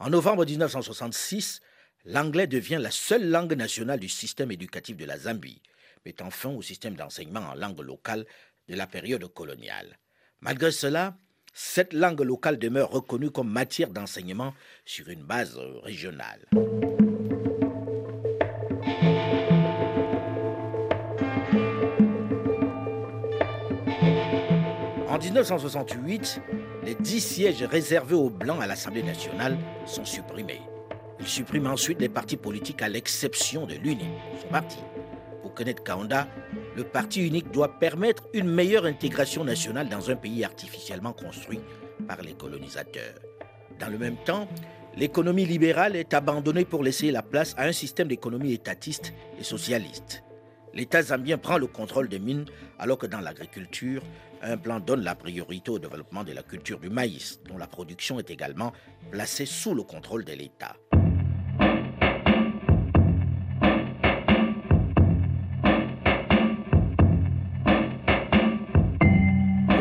[0.00, 1.60] En novembre 1966,
[2.04, 5.62] l'anglais devient la seule langue nationale du système éducatif de la Zambie,
[6.04, 8.26] mettant fin au système d'enseignement en langue locale
[8.68, 9.98] de la période coloniale.
[10.40, 11.16] Malgré cela,
[11.52, 14.52] cette langue locale demeure reconnue comme matière d'enseignement
[14.84, 16.44] sur une base régionale.
[25.34, 26.40] 1968,
[26.84, 30.60] les dix sièges réservés aux Blancs à l'Assemblée nationale sont supprimés.
[31.18, 34.06] Il supprime ensuite les partis politiques à l'exception de l'UNI,
[34.40, 34.78] son parti.
[35.42, 36.28] Pour Kenneth Kaunda,
[36.76, 41.58] le parti unique doit permettre une meilleure intégration nationale dans un pays artificiellement construit
[42.06, 43.18] par les colonisateurs.
[43.80, 44.46] Dans le même temps,
[44.96, 50.22] l'économie libérale est abandonnée pour laisser la place à un système d'économie étatiste et socialiste.
[50.74, 52.46] L'État zambien prend le contrôle des mines
[52.78, 54.02] alors que dans l'agriculture,
[54.44, 58.18] un plan donne la priorité au développement de la culture du maïs, dont la production
[58.18, 58.72] est également
[59.10, 60.76] placée sous le contrôle de l'État.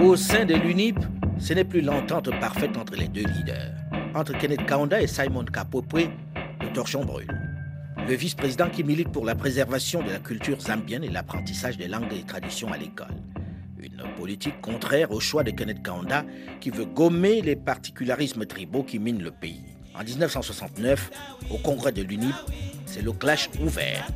[0.02, 1.00] Au sein de l'UNIP,
[1.40, 3.74] ce n'est plus l'entente parfaite entre les deux leaders.
[4.16, 6.10] Entre Kenneth Kaunda et Simon Kapopwe,
[6.62, 7.28] le torchon brûle.
[8.08, 12.14] Le vice-président qui milite pour la préservation de la culture zambienne et l'apprentissage des langues
[12.14, 13.16] et traditions à l'école
[13.84, 16.24] une politique contraire au choix de Kenneth Kaunda
[16.62, 19.62] qui veut gommer les particularismes tribaux qui minent le pays.
[19.96, 21.12] En 1969,
[21.52, 22.34] au congrès de l'UNIP,
[22.86, 24.08] c'est le clash ouvert.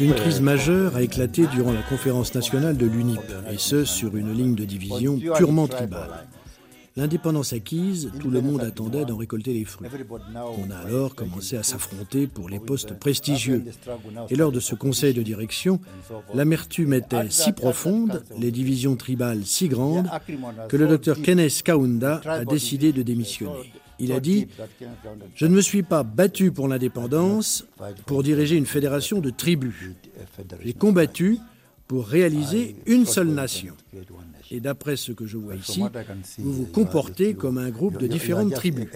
[0.00, 4.32] Une crise majeure a éclaté durant la conférence nationale de l'UNIP, et ce sur une
[4.32, 6.26] ligne de division purement tribale.
[6.98, 9.88] L'indépendance acquise, tout le monde attendait d'en récolter les fruits.
[10.34, 13.64] On a alors commencé à s'affronter pour les postes prestigieux.
[14.30, 15.78] Et lors de ce conseil de direction,
[16.34, 20.10] l'amertume était si profonde, les divisions tribales si grandes,
[20.68, 23.72] que le docteur Kenneth Kaunda a décidé de démissionner.
[24.00, 24.48] Il a dit
[25.36, 27.64] Je ne me suis pas battu pour l'indépendance
[28.06, 29.92] pour diriger une fédération de tribus.
[30.64, 31.38] J'ai combattu
[31.86, 33.74] pour réaliser une seule nation.
[34.50, 35.82] Et d'après ce que je vois ici,
[36.38, 38.88] vous vous comportez comme un groupe de différentes tribus.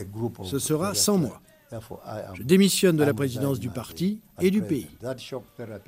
[0.45, 1.41] Ce sera sans moi.
[2.35, 4.89] Je démissionne de la présidence du parti et du pays.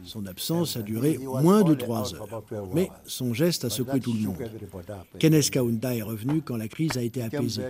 [0.05, 4.21] Son absence a duré moins de trois heures, mais son geste a secoué tout le
[4.21, 4.37] monde.
[5.19, 7.63] Kenneth Kaunda est revenu quand la crise a été apaisée.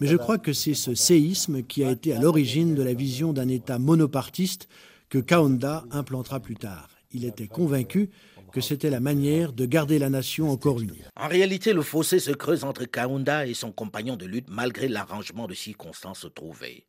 [0.00, 3.32] Mais je crois que c'est ce séisme qui a été à l'origine de la vision
[3.32, 4.68] d'un État monopartiste
[5.08, 6.88] que Kaunda implantera plus tard.
[7.12, 8.10] Il était convaincu
[8.50, 11.02] que c'était la manière de garder la nation encore unie.
[11.16, 15.46] En réalité, le fossé se creuse entre Kaunda et son compagnon de lutte malgré l'arrangement
[15.46, 16.86] de circonstances trouvé.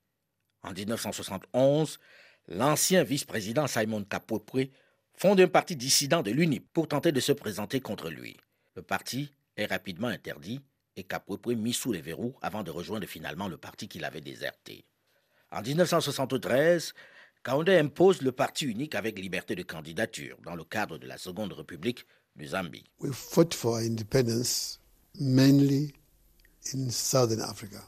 [0.63, 1.99] En 1971,
[2.47, 4.69] l'ancien vice-président Simon Kapopwe
[5.13, 8.37] fonde un parti dissident de l'UNIP pour tenter de se présenter contre lui.
[8.75, 10.61] Le parti est rapidement interdit
[10.95, 14.85] et Kapopwe mis sous les verrous avant de rejoindre finalement le parti qu'il avait déserté.
[15.51, 16.93] En 1973,
[17.43, 21.53] Kaunda impose le parti unique avec liberté de candidature dans le cadre de la Seconde
[21.53, 22.05] République
[22.35, 22.83] du Zambie.
[22.99, 24.79] We fought for independence
[25.19, 25.93] mainly
[26.73, 27.79] in Southern Africa.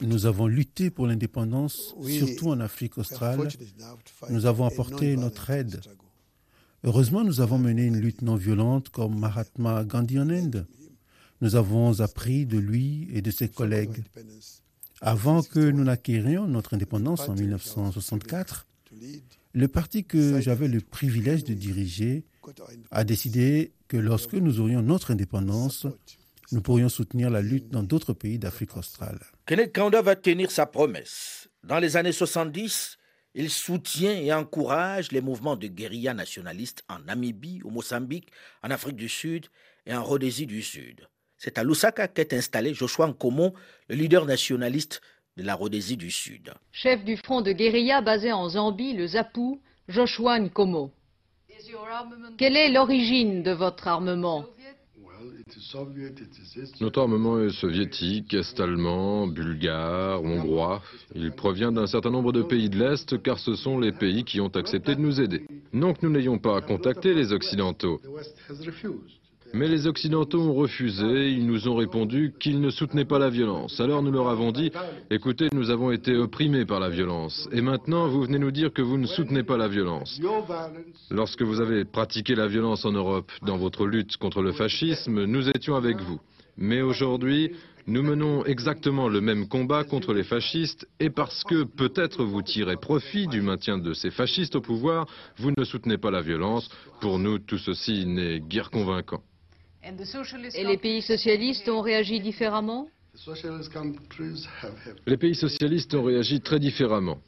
[0.00, 3.48] Nous avons lutté pour l'indépendance, surtout en Afrique australe.
[4.30, 5.80] Nous avons apporté notre aide.
[6.84, 10.66] Heureusement, nous avons mené une lutte non violente comme Mahatma Gandhi en Inde.
[11.40, 14.04] Nous avons appris de lui et de ses collègues.
[15.04, 18.68] Avant que nous n'acquérions notre indépendance en 1964,
[19.52, 22.24] le parti que j'avais le privilège de diriger
[22.92, 25.88] a décidé que lorsque nous aurions notre indépendance,
[26.52, 29.18] nous pourrions soutenir la lutte dans d'autres pays d'Afrique australe.
[29.44, 31.48] Kenneth Kaunda va tenir sa promesse.
[31.64, 32.96] Dans les années 70,
[33.34, 38.30] il soutient et encourage les mouvements de guérilla nationalistes en Namibie, au Mozambique,
[38.62, 39.46] en Afrique du Sud
[39.84, 41.08] et en Rhodésie du Sud.
[41.44, 43.52] C'est à Lusaka qu'est installé Joshua Nkomo,
[43.88, 45.00] le leader nationaliste
[45.36, 46.54] de la Rhodésie du Sud.
[46.70, 50.92] Chef du front de guérilla basé en Zambie, le ZAPU, Joshua Nkomo.
[52.38, 54.44] Quelle est l'origine de votre armement?
[56.80, 60.80] Notre armement est soviétique, est-allemand, bulgare, hongrois.
[61.16, 64.40] Il provient d'un certain nombre de pays de l'Est car ce sont les pays qui
[64.40, 65.44] ont accepté de nous aider.
[65.72, 68.00] Non que nous n'ayons pas contacté les Occidentaux.
[69.54, 73.80] Mais les Occidentaux ont refusé, ils nous ont répondu qu'ils ne soutenaient pas la violence.
[73.80, 74.72] Alors nous leur avons dit,
[75.10, 78.80] écoutez, nous avons été opprimés par la violence, et maintenant vous venez nous dire que
[78.80, 80.20] vous ne soutenez pas la violence.
[81.10, 85.48] Lorsque vous avez pratiqué la violence en Europe dans votre lutte contre le fascisme, nous
[85.50, 86.18] étions avec vous.
[86.56, 87.52] Mais aujourd'hui,
[87.86, 92.76] nous menons exactement le même combat contre les fascistes et parce que peut-être vous tirez
[92.76, 96.70] profit du maintien de ces fascistes au pouvoir, vous ne soutenez pas la violence.
[97.00, 99.22] Pour nous, tout ceci n'est guère convaincant.
[99.84, 102.88] Et les pays socialistes ont réagi différemment
[105.06, 107.18] Les pays socialistes ont réagi très différemment.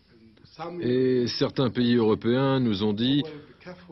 [0.81, 3.23] Et certains pays européens nous ont dit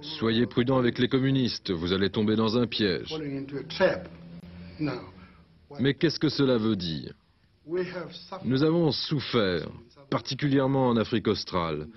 [0.03, 3.15] Soyez prudents avec les communistes, vous allez tomber dans un piège.
[5.81, 7.15] Mais qu'est-ce que cela veut dire?
[8.45, 9.69] Nous avons souffert,
[10.11, 11.89] particulièrement en Afrique australe.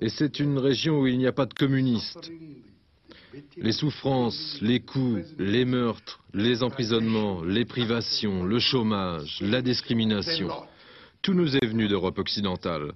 [0.00, 2.30] Et c'est une région où il n'y a pas de communistes.
[3.56, 10.50] Les souffrances, les coups, les meurtres, les emprisonnements, les privations, le chômage, la discrimination,
[11.22, 12.92] tout nous est venu d'Europe occidentale.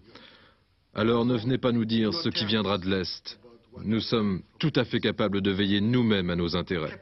[0.94, 3.38] Alors ne venez pas nous dire ce qui viendra de l'Est.
[3.84, 7.00] Nous sommes tout à fait capables de veiller nous-mêmes à nos intérêts.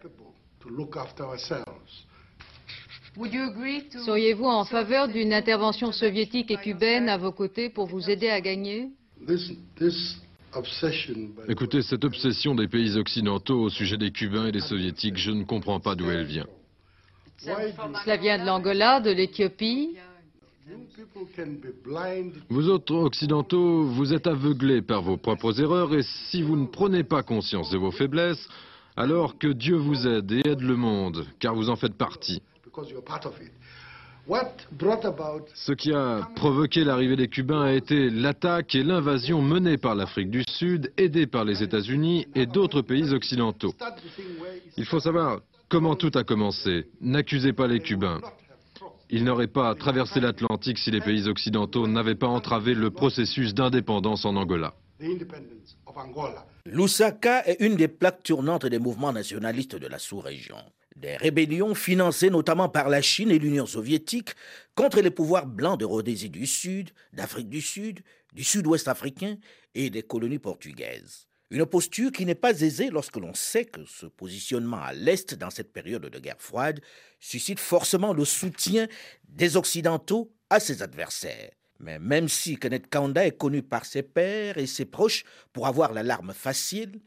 [4.04, 8.40] Seriez-vous en faveur d'une intervention soviétique et cubaine à vos côtés pour vous aider à
[8.40, 8.90] gagner?
[11.48, 15.44] Écoutez, cette obsession des pays occidentaux au sujet des Cubains et des Soviétiques, je ne
[15.44, 16.46] comprends pas d'où elle vient.
[17.38, 19.96] Cela vient de l'Angola, de l'Éthiopie.
[22.48, 27.04] Vous autres occidentaux, vous êtes aveuglés par vos propres erreurs et si vous ne prenez
[27.04, 28.48] pas conscience de vos faiblesses,
[28.96, 32.42] alors que Dieu vous aide et aide le monde, car vous en faites partie.
[35.54, 40.30] Ce qui a provoqué l'arrivée des Cubains a été l'attaque et l'invasion menée par l'Afrique
[40.30, 43.74] du Sud, aidée par les États-Unis et d'autres pays occidentaux.
[44.76, 46.86] Il faut savoir comment tout a commencé.
[47.00, 48.20] N'accusez pas les Cubains.
[49.10, 54.26] Ils n'auraient pas traversé l'Atlantique si les pays occidentaux n'avaient pas entravé le processus d'indépendance
[54.26, 54.74] en Angola.
[56.66, 60.56] Lusaka est une des plaques tournantes des mouvements nationalistes de la sous-région.
[60.98, 64.30] Des rébellions financées notamment par la Chine et l'Union soviétique
[64.74, 68.00] contre les pouvoirs blancs de Rhodésie du Sud, d'Afrique du Sud,
[68.32, 69.36] du Sud-Ouest africain
[69.76, 71.28] et des colonies portugaises.
[71.50, 75.50] Une posture qui n'est pas aisée lorsque l'on sait que ce positionnement à l'Est dans
[75.50, 76.80] cette période de guerre froide
[77.20, 78.88] suscite forcément le soutien
[79.28, 81.52] des Occidentaux à ses adversaires.
[81.78, 85.22] Mais même si Kenneth Kaunda est connu par ses pairs et ses proches
[85.52, 87.00] pour avoir la larme facile,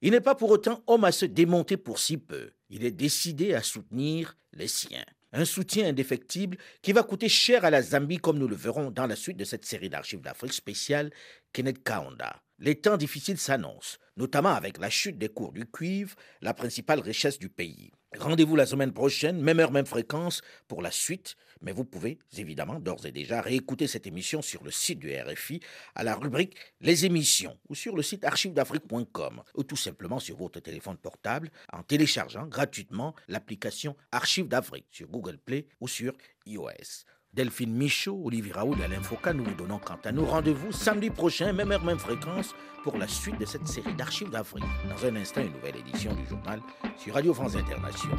[0.00, 2.50] il n'est pas pour autant homme à se démonter pour si peu.
[2.70, 5.04] Il est décidé à soutenir les siens.
[5.32, 9.06] Un soutien indéfectible qui va coûter cher à la Zambie comme nous le verrons dans
[9.06, 11.10] la suite de cette série d'archives d'Afrique spéciale
[11.52, 12.42] Kenneth Kaunda.
[12.60, 17.38] Les temps difficiles s'annoncent, notamment avec la chute des cours du cuivre, la principale richesse
[17.38, 17.92] du pays.
[18.16, 21.36] Rendez-vous la semaine prochaine, même heure, même fréquence, pour la suite.
[21.62, 25.60] Mais vous pouvez évidemment d'ores et déjà réécouter cette émission sur le site du RFI
[25.94, 30.60] à la rubrique Les émissions ou sur le site archivedafrique.com ou tout simplement sur votre
[30.60, 36.12] téléphone portable en téléchargeant gratuitement l'application Archives d'Afrique sur Google Play ou sur
[36.46, 37.04] iOS.
[37.34, 41.10] Delphine Michaud, Olivier Raoul et Alain Foucault, nous vous donnons quant à nous rendez-vous samedi
[41.10, 44.64] prochain, même heure, même fréquence, pour la suite de cette série d'archives d'Afrique.
[44.88, 46.60] Dans un instant, une nouvelle édition du journal
[46.96, 48.18] sur Radio France Internationale.